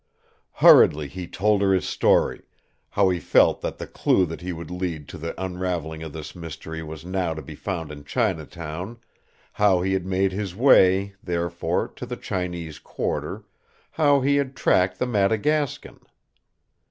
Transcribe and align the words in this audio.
Hurriedly 0.53 1.07
he 1.09 1.27
told 1.27 1.61
her 1.61 1.73
his 1.73 1.87
story 1.87 2.41
how 2.89 3.09
he 3.09 3.19
felt 3.19 3.61
that 3.61 3.77
the 3.77 3.85
clue 3.85 4.25
that 4.25 4.41
would 4.41 4.71
lead 4.71 5.07
to 5.09 5.19
the 5.19 5.39
unraveling 5.39 6.01
of 6.01 6.11
this 6.11 6.35
mystery 6.35 6.81
was 6.81 7.05
now 7.05 7.35
to 7.35 7.41
be 7.43 7.53
found 7.53 7.91
in 7.91 8.03
Chinatown, 8.03 8.97
how 9.53 9.83
he 9.83 9.93
had 9.93 10.07
made 10.07 10.31
his 10.31 10.55
way, 10.55 11.13
therefore, 11.21 11.87
to 11.87 12.07
the 12.07 12.17
Chinese 12.17 12.79
quarter, 12.79 13.43
how 13.91 14.21
he 14.21 14.37
had 14.37 14.55
tracked 14.55 14.97
the 14.97 15.05
Madagascan. 15.05 15.99